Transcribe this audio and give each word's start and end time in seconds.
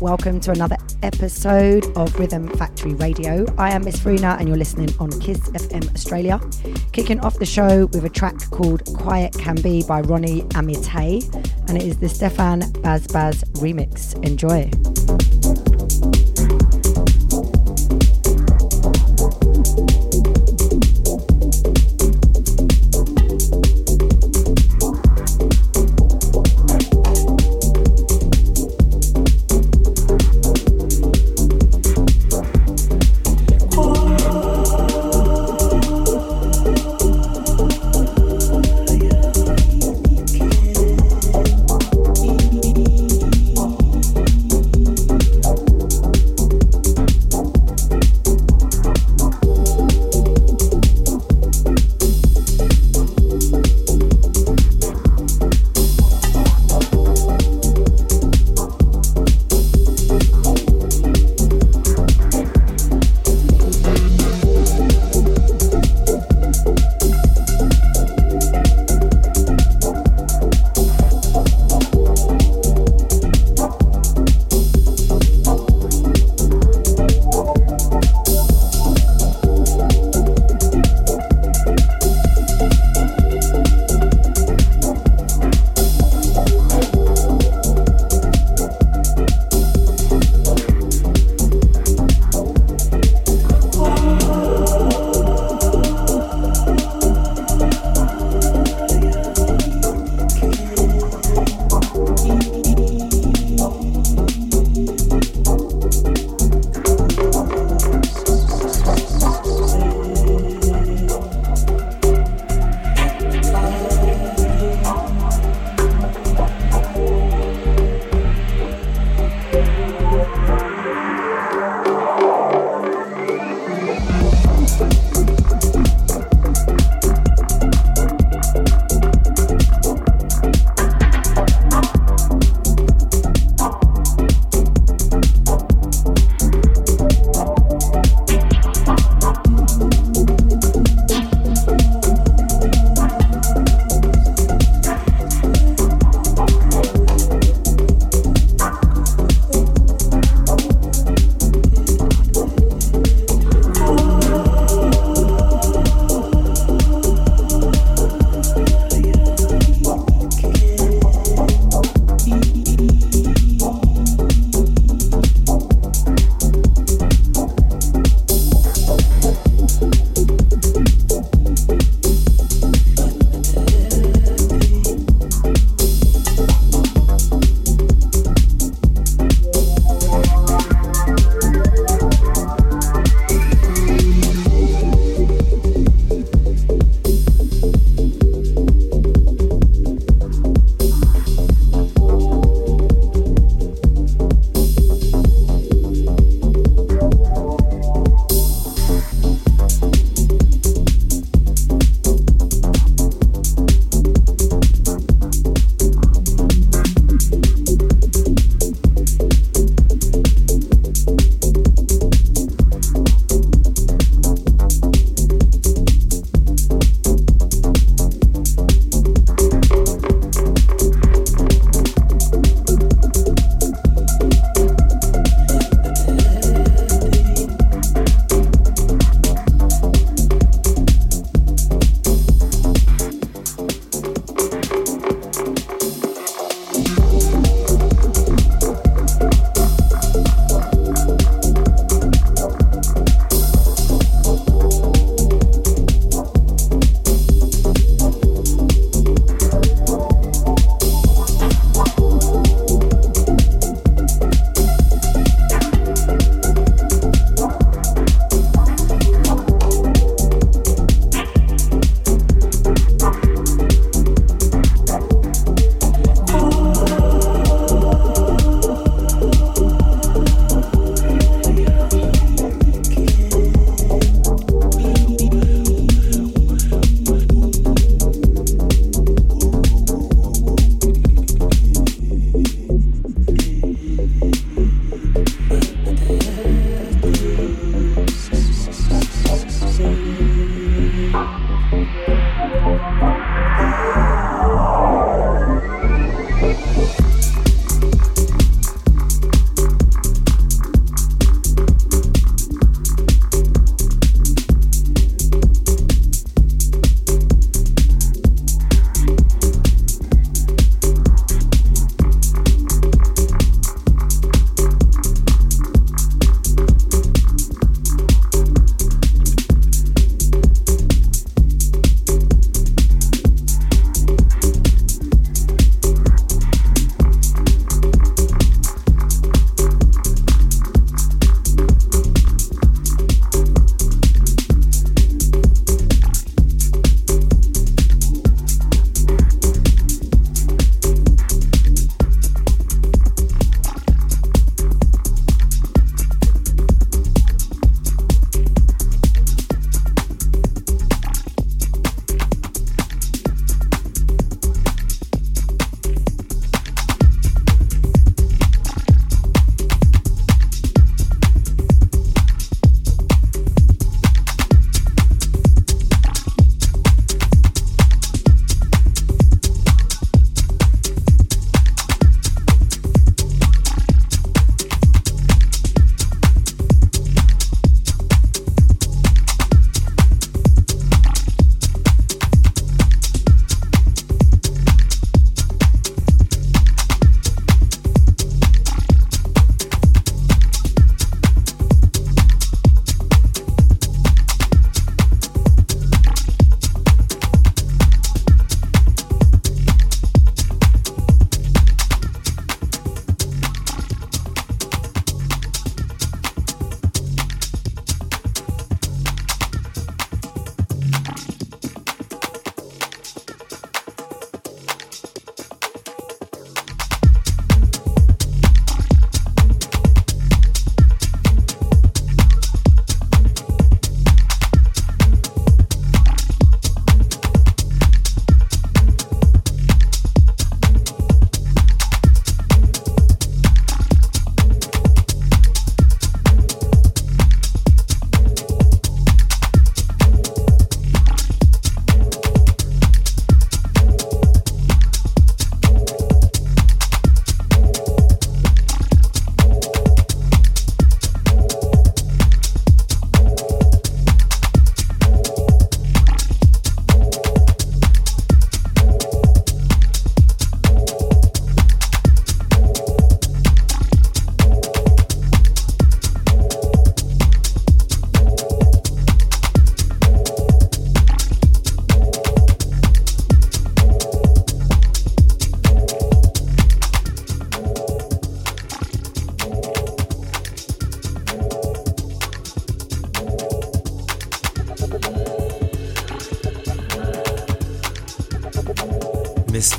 welcome 0.00 0.40
to 0.40 0.50
another 0.50 0.76
episode 1.02 1.84
of 1.96 2.18
Rhythm 2.18 2.48
Factory 2.56 2.94
Radio. 2.94 3.44
I 3.58 3.70
am 3.72 3.84
Miss 3.84 4.00
Farina 4.00 4.36
and 4.38 4.48
you're 4.48 4.56
listening 4.56 4.88
on 4.98 5.10
Kiss 5.20 5.38
FM 5.50 5.92
Australia. 5.94 6.40
Kicking 6.92 7.20
off 7.20 7.38
the 7.38 7.44
show 7.44 7.86
with 7.86 8.04
a 8.06 8.08
track 8.08 8.38
called 8.50 8.82
Quiet 8.94 9.34
Can 9.34 9.56
Be 9.56 9.82
by 9.82 10.00
Ronnie 10.00 10.42
Amite, 10.54 11.28
and 11.68 11.76
it 11.76 11.82
is 11.82 11.98
the 11.98 12.08
Stefan 12.08 12.60
Baz 12.80 13.06
Baz 13.08 13.44
remix. 13.54 14.14
Enjoy. 14.24 14.70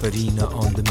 Farina 0.02 0.48
on 0.56 0.74
the 0.74 0.91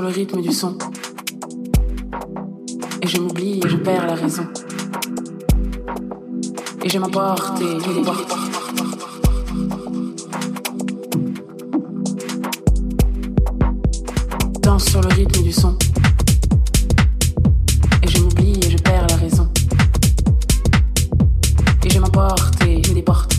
le 0.00 0.08
rythme 0.08 0.40
du 0.40 0.52
son. 0.52 0.76
Et 3.02 3.06
je 3.06 3.18
m'oublie 3.18 3.60
et 3.64 3.68
je 3.68 3.76
perds 3.76 4.06
la 4.06 4.14
raison. 4.14 4.46
Et 6.82 6.88
je 6.88 6.98
m'emporte 6.98 7.60
et 7.60 7.78
je 7.80 7.92
déporte. 7.92 8.36
Danse 14.60 14.84
sur 14.86 15.00
le 15.00 15.08
rythme 15.08 15.42
du 15.42 15.52
son. 15.52 15.76
Et 18.02 18.08
je 18.08 18.18
m'oublie 18.22 18.60
et 18.64 18.70
je 18.70 18.78
perds 18.78 19.06
la 19.08 19.16
raison. 19.16 19.48
Et 21.84 21.90
je 21.90 21.98
m'emporte 22.00 22.62
et 22.64 22.82
je 22.82 22.92
déporte. 22.92 23.35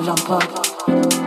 Reviens, 0.00 1.19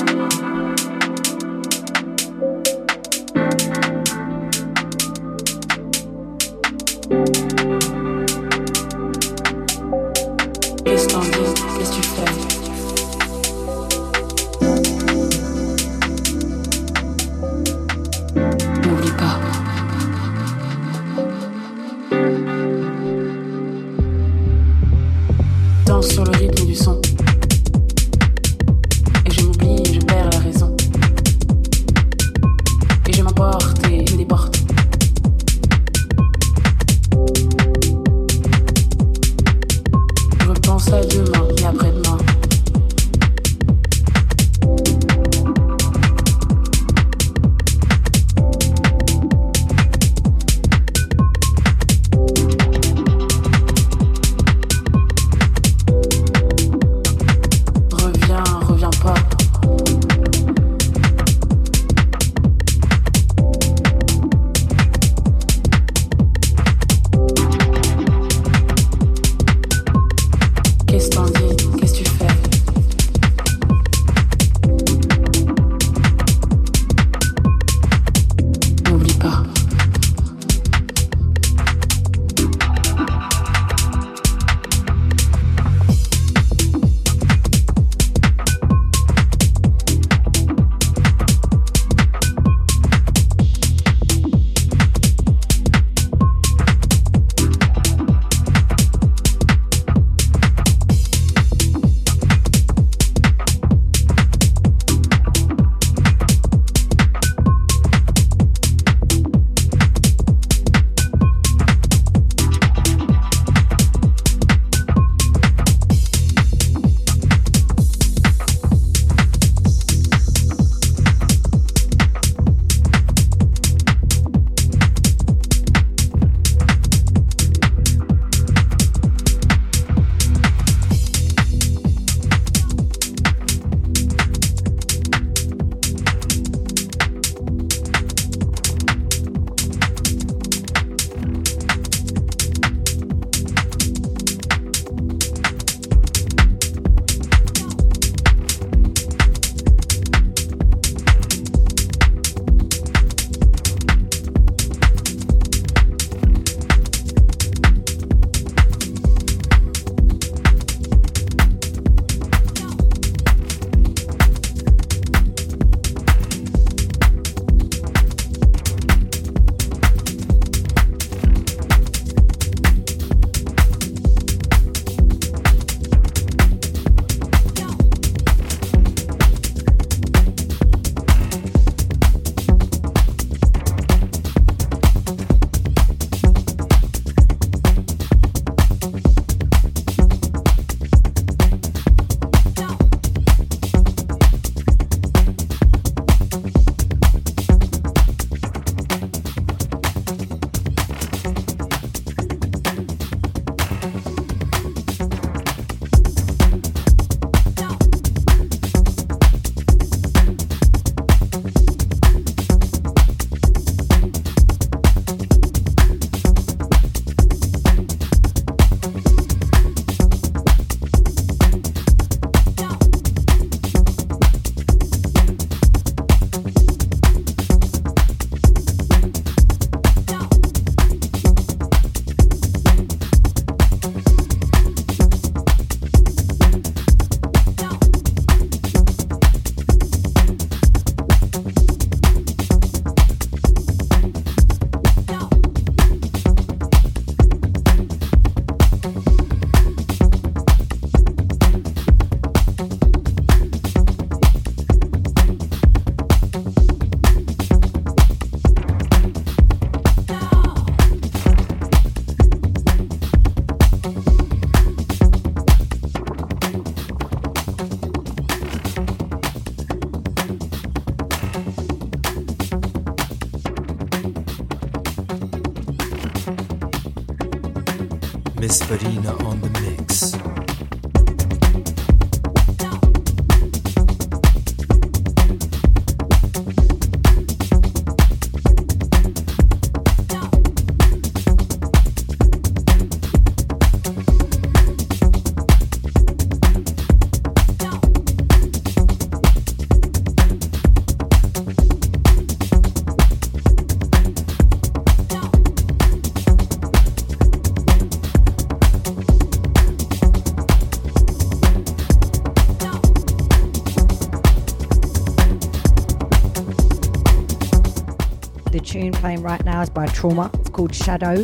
by 319.70 319.86
Trauma. 319.88 320.32
It's 320.36 320.50
called 320.50 320.74
Shadow. 320.74 321.24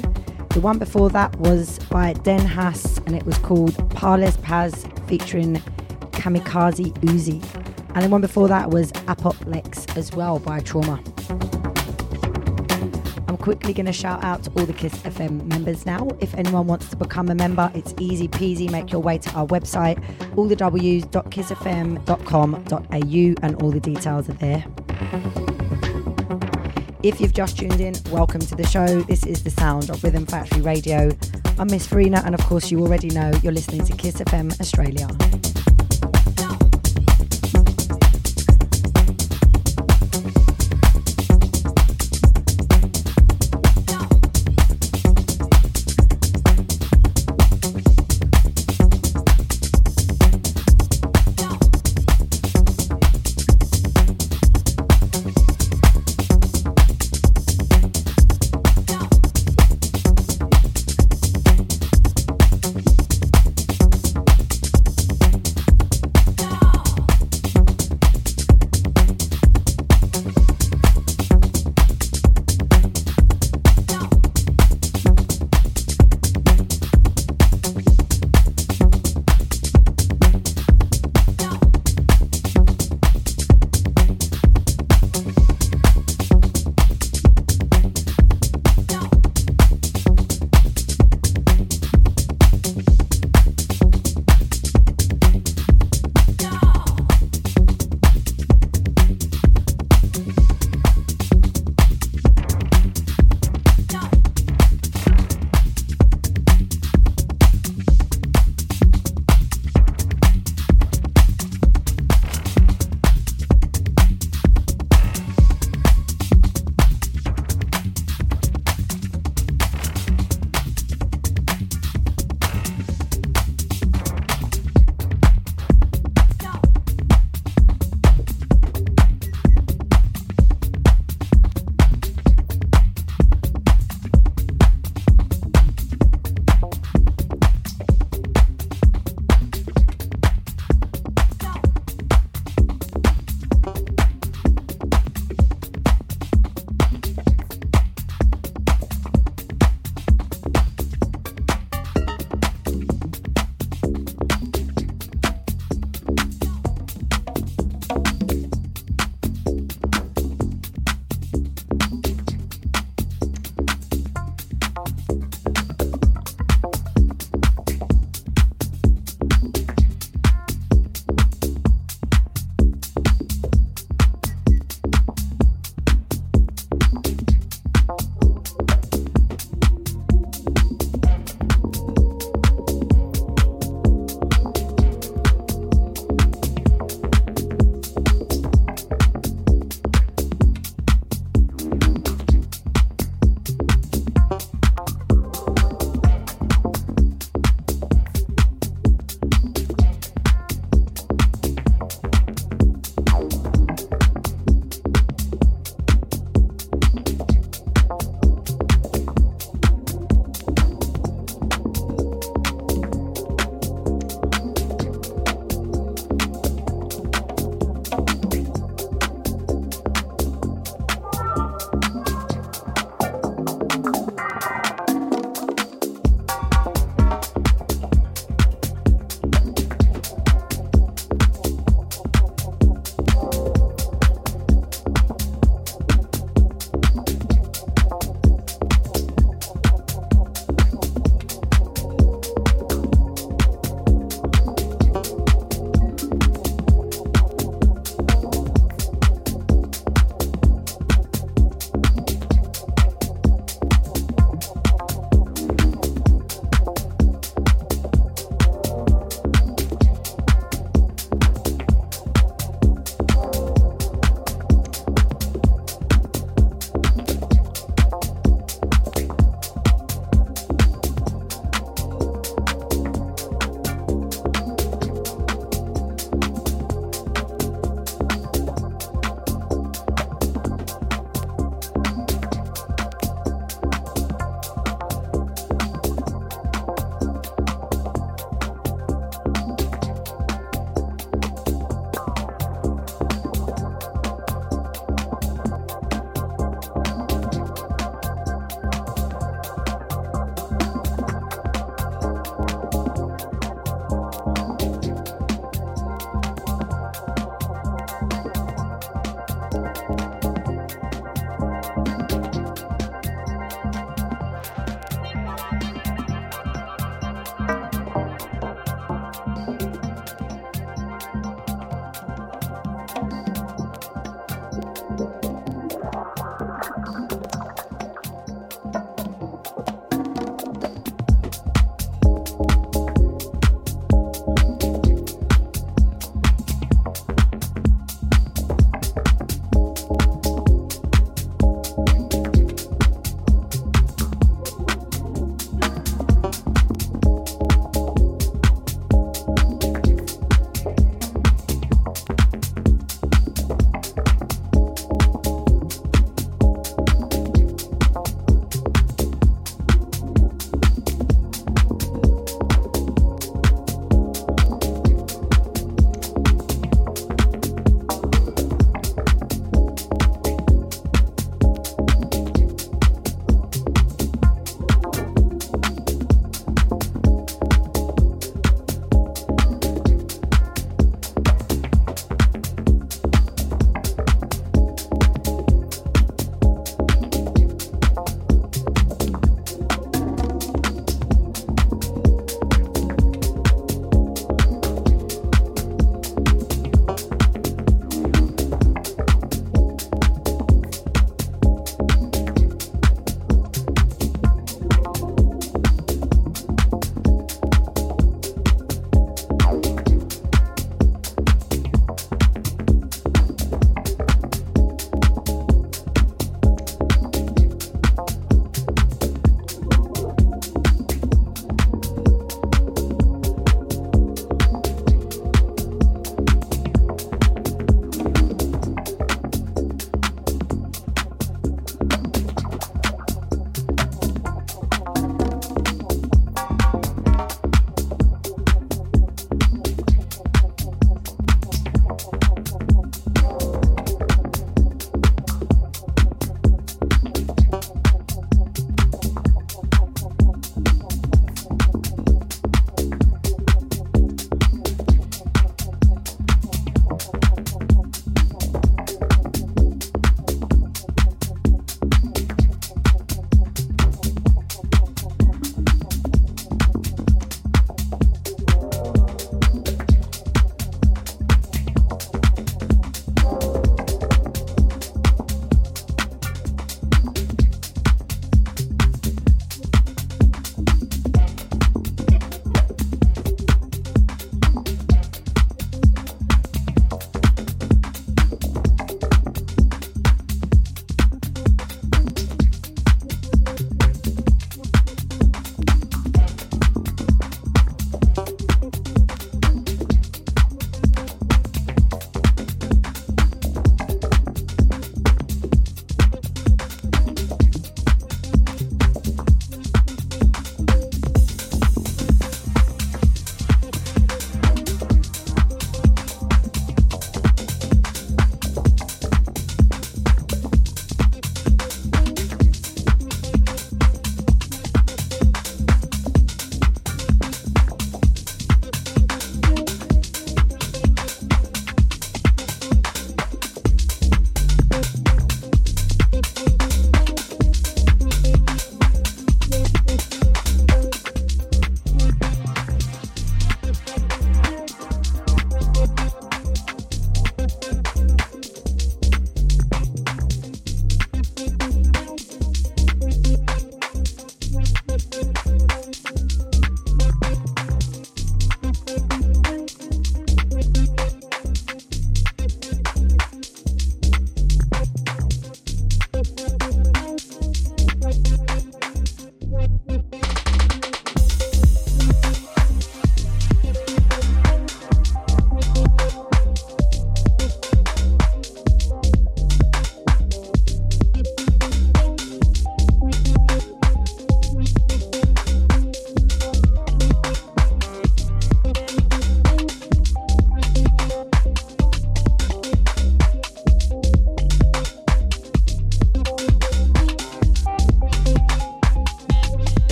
The 0.50 0.62
one 0.62 0.80
before 0.80 1.10
that 1.10 1.36
was 1.38 1.80
by 1.90 2.14
Den 2.14 2.46
Haas 2.46 2.98
and 3.00 3.16
it 3.16 3.26
was 3.26 3.38
called 3.40 3.76
Parles 3.92 4.38
Paz 4.38 4.86
featuring 5.08 5.56
Kamikaze 6.12 6.94
Uzi. 7.02 7.44
And 7.96 8.04
the 8.04 8.10
one 8.10 8.22
before 8.22 8.48
that 8.48 8.70
was 8.70 8.92
Apoplex 8.92 9.98
as 9.98 10.12
well 10.12 10.40
by 10.40 10.60
Trauma. 10.60 11.02
I'm 13.28 13.38
quickly 13.38 13.74
going 13.74 13.86
to 13.86 13.94
shout 13.94 14.24
out 14.24 14.44
to 14.44 14.52
all 14.52 14.66
the 14.66 14.74
Kiss 14.74 14.94
FM 15.04 15.46
members 15.46 15.86
now. 15.86 16.08
If 16.20 16.34
anyone 16.34 16.68
wants 16.68 16.90
to 16.90 16.96
become 16.96 17.30
a 17.30 17.36
member, 17.36 17.72
it's 17.76 17.94
easy 18.00 18.28
peasy. 18.28 18.70
Make 18.72 18.92
your 18.92 19.02
way 19.02 19.18
to 19.20 19.30
our 19.32 19.46
website, 19.48 20.02
all 20.36 20.48
the 20.48 20.56
w's.kissfm.com.au, 20.56 23.48
and 23.48 23.62
all 23.62 23.72
the 23.72 23.80
details 23.80 24.30
are 24.30 24.34
there. 24.34 24.66
If 27.02 27.22
you've 27.22 27.34
just 27.34 27.58
tuned 27.58 27.80
in, 27.80 27.96
welcome 28.12 28.42
to 28.42 28.56
the 28.56 28.68
show. 28.68 29.02
This 29.04 29.26
is 29.26 29.42
the 29.42 29.50
sound 29.50 29.90
of 29.90 30.04
Rhythm 30.04 30.26
Factory 30.26 30.62
Radio. 30.62 31.10
I'm 31.58 31.68
Miss 31.68 31.88
Farina, 31.88 32.22
and 32.26 32.36
of 32.36 32.42
course, 32.42 32.72
you 32.72 32.82
already 32.82 33.08
know 33.08 33.32
you're 33.42 33.54
listening 33.54 33.86
to 33.86 33.96
Kiss 33.96 34.16
FM 34.16 34.60
Australia. 34.60 35.08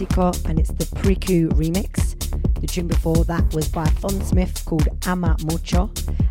And 0.00 0.58
it's 0.58 0.70
the 0.70 0.86
Priku 0.96 1.50
remix. 1.50 2.16
The 2.58 2.66
tune 2.66 2.88
before 2.88 3.22
that 3.24 3.52
was 3.52 3.68
by 3.68 3.84
Fon 3.84 4.18
Smith 4.22 4.64
called 4.64 4.88
Ama 5.06 5.36
Mucho. 5.44 5.90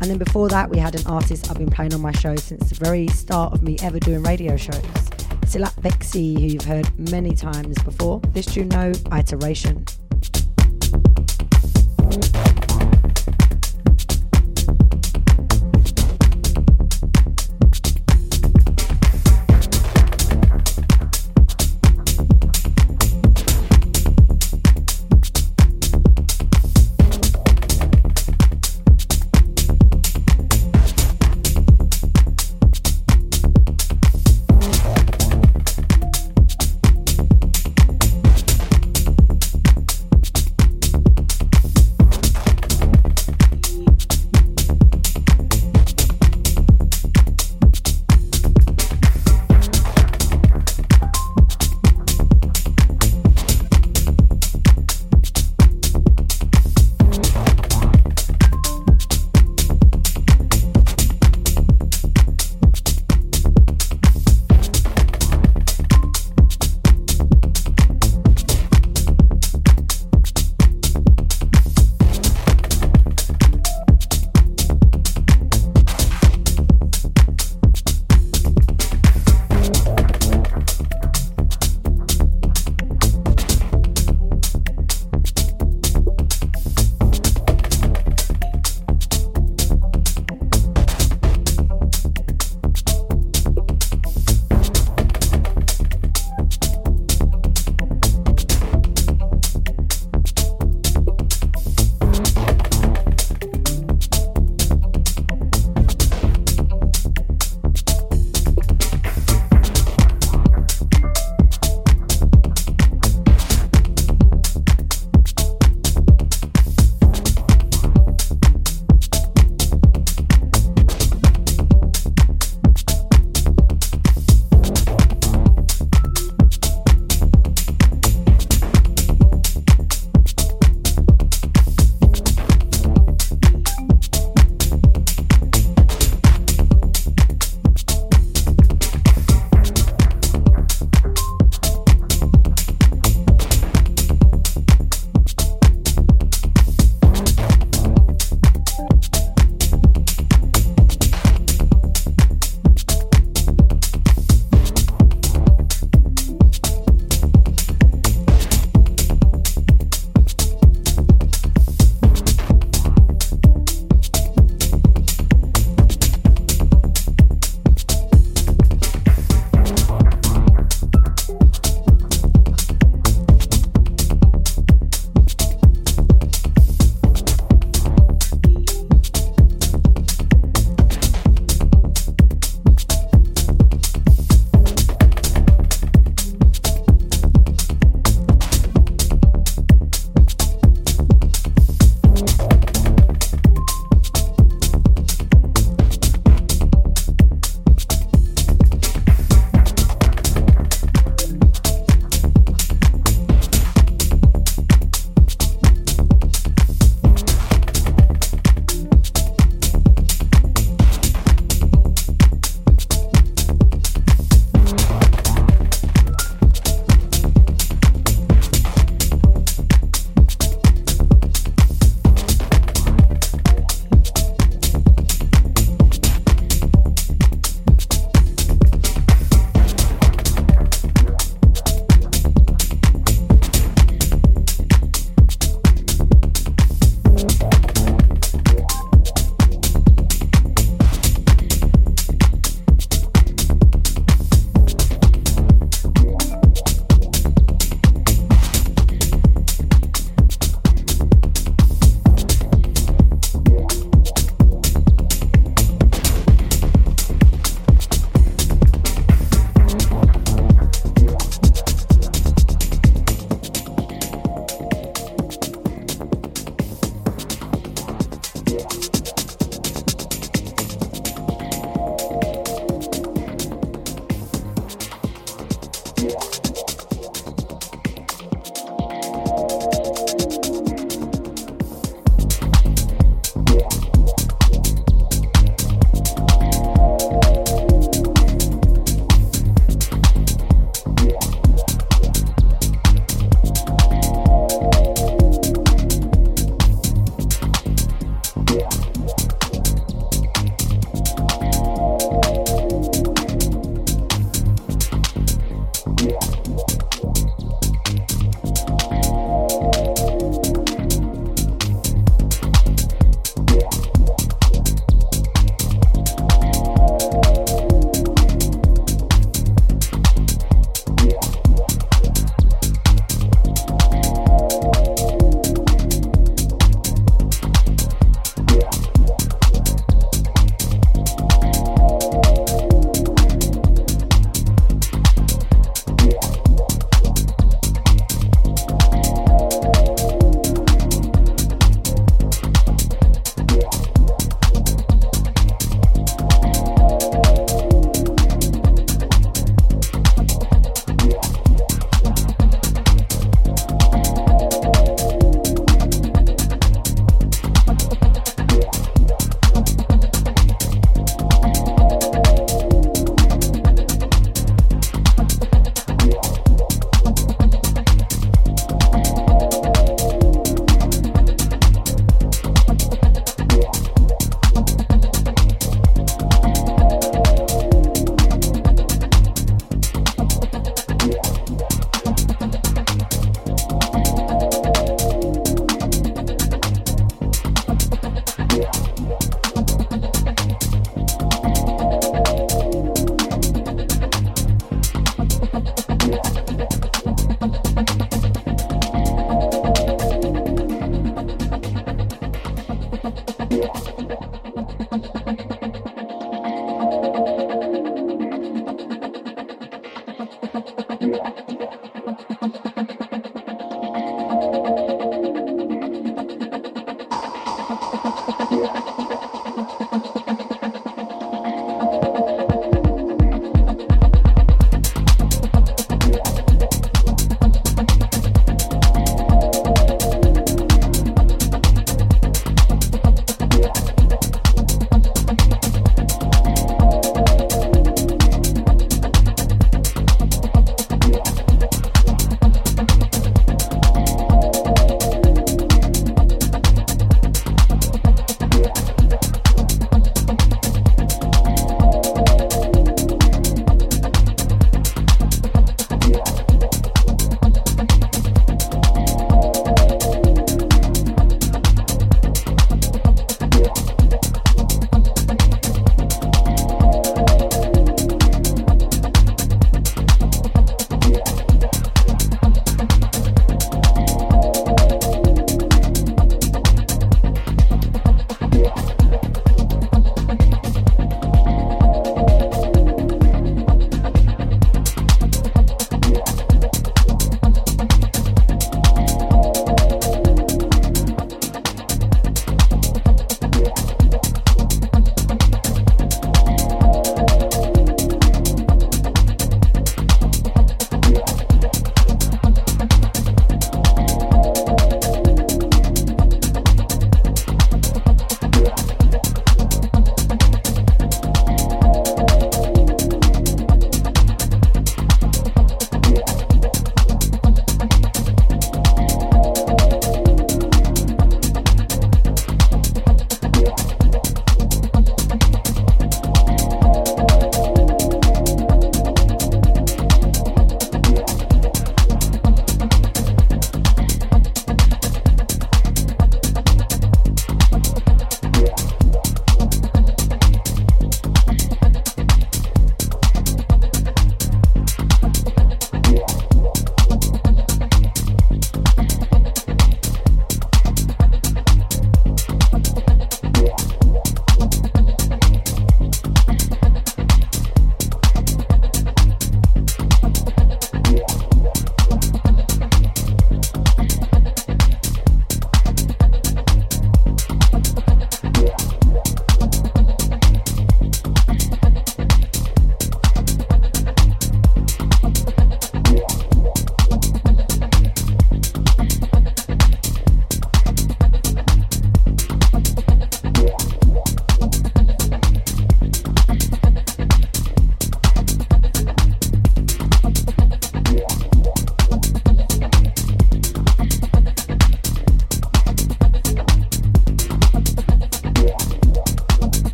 And 0.00 0.04
then 0.04 0.16
before 0.16 0.48
that, 0.48 0.70
we 0.70 0.78
had 0.78 0.94
an 0.94 1.06
artist 1.06 1.50
I've 1.50 1.58
been 1.58 1.68
playing 1.68 1.92
on 1.92 2.00
my 2.00 2.12
show 2.12 2.36
since 2.36 2.70
the 2.70 2.74
very 2.74 3.06
start 3.08 3.52
of 3.52 3.62
me 3.62 3.76
ever 3.82 4.00
doing 4.00 4.22
radio 4.22 4.56
shows. 4.56 4.80
Silat 5.44 5.74
Vexi, 5.82 6.40
who 6.40 6.46
you've 6.46 6.64
heard 6.64 6.88
many 7.10 7.34
times 7.34 7.76
before. 7.82 8.20
This 8.32 8.46
tune, 8.46 8.68
no 8.68 8.92
iteration. 9.12 9.84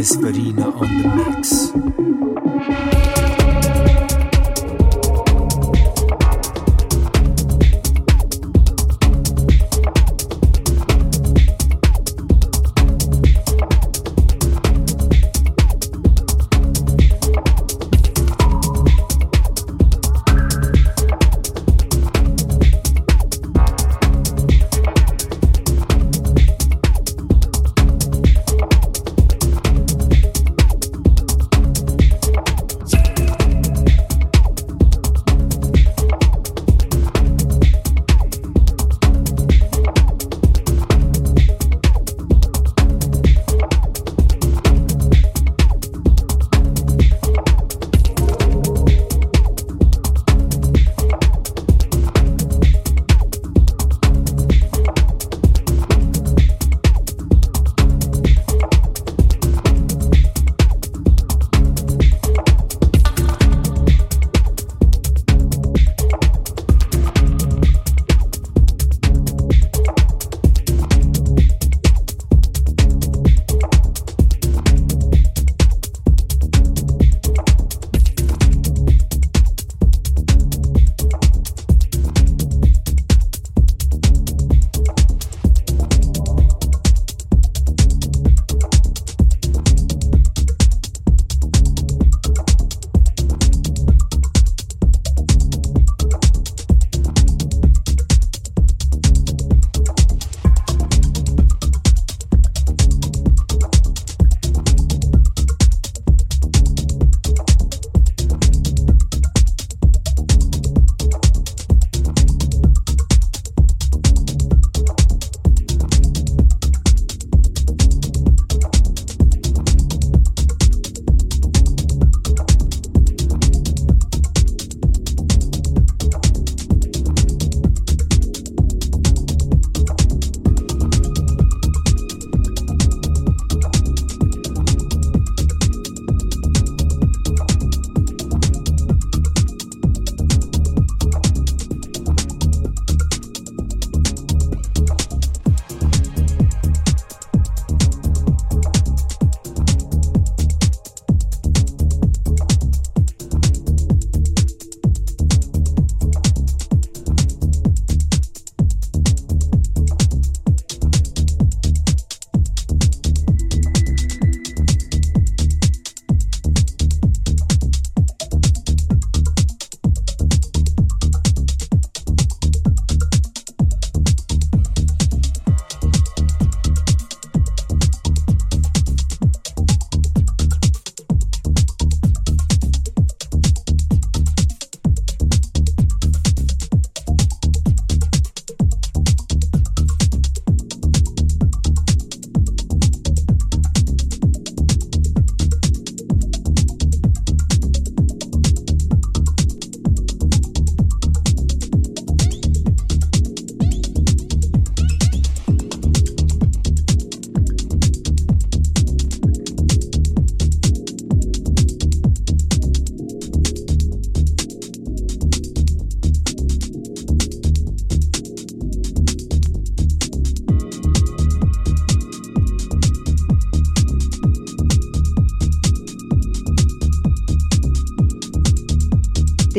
Miss 0.00 0.16
Farina 0.16 0.70
on 0.70 1.02
the 1.02 1.08
mix. 1.14 1.99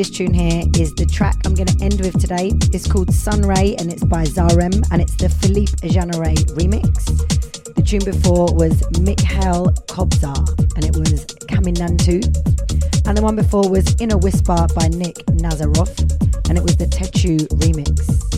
This 0.02 0.10
tune 0.10 0.34
here 0.34 0.64
is 0.80 0.95
the 0.95 1.06
track 1.06 1.36
I'm 1.45 1.54
going 1.54 1.68
to 1.68 1.86
end 1.86 2.02
with 2.02 2.20
today. 2.20 2.54
It's 2.74 2.91
called 2.91 3.14
Sunray 3.14 3.76
and 3.78 3.93
it's 3.93 4.04
by 4.04 4.24
Zarem 4.24 4.84
and 4.89 4.99
it's 4.99 5.14
the 5.14 5.30
Philippe 5.30 5.74
Jeanneret 5.88 6.41
remix. 6.58 7.06
The 7.76 7.84
tune 7.84 8.04
before 8.04 8.52
was 8.52 8.82
Mikhail 8.99 9.68
Kobzar 9.86 10.41
and 10.76 10.86
it 10.86 10.95
was 10.97 11.26
Kaminantu. 11.45 12.26
And 13.08 13.16
the 13.16 13.22
one 13.22 13.36
before 13.36 13.70
was 13.70 13.93
In 14.02 14.12
a 14.12 14.18
Whisper 14.18 14.66
by 14.74 14.88
Nick 14.88 15.18
Nazarov 15.38 15.93
and 16.49 16.58
it 16.58 16.64
was 16.64 16.78
the 16.78 16.88
Techu 16.88 17.38
remix. 17.62 18.32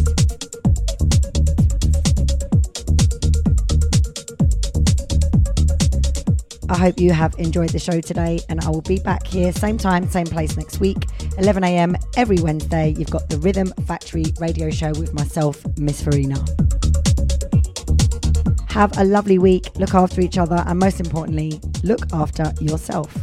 I 6.69 6.77
hope 6.77 6.99
you 6.99 7.13
have 7.13 7.35
enjoyed 7.37 7.69
the 7.69 7.77
show 7.77 8.01
today, 8.01 8.39
and 8.49 8.59
I 8.61 8.69
will 8.69 8.81
be 8.81 8.97
back 8.97 9.27
here, 9.27 9.51
same 9.51 9.77
time, 9.77 10.09
same 10.09 10.25
place 10.25 10.57
next 10.57 10.79
week, 10.79 11.05
11 11.37 11.63
a.m. 11.63 11.95
every 12.15 12.37
Wednesday. 12.37 12.93
You've 12.97 13.09
got 13.09 13.29
the 13.29 13.37
Rhythm 13.37 13.67
Factory 13.87 14.25
radio 14.39 14.69
show 14.69 14.91
with 14.91 15.13
myself, 15.13 15.65
Miss 15.77 16.01
Farina. 16.01 16.43
Have 18.69 18.97
a 18.97 19.03
lovely 19.03 19.37
week, 19.37 19.69
look 19.77 19.93
after 19.93 20.21
each 20.21 20.37
other, 20.37 20.63
and 20.65 20.79
most 20.79 20.99
importantly, 20.99 21.59
look 21.83 22.01
after 22.11 22.51
yourself. 22.59 23.15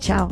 Ciao. 0.00 0.30